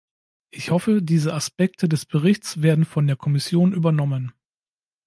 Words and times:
Ich 0.49 0.71
hoffe, 0.71 1.03
diese 1.03 1.31
Aspekte 1.35 1.87
des 1.87 2.07
Berichts 2.07 2.63
werden 2.63 2.85
von 2.85 3.05
der 3.05 3.17
Kommission 3.17 3.71
übernommen. 3.71 4.33